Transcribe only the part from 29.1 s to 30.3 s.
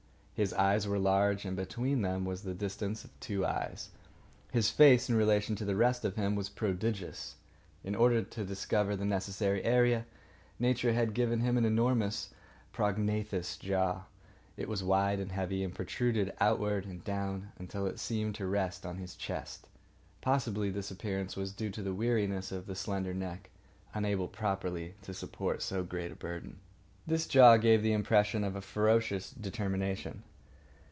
determination.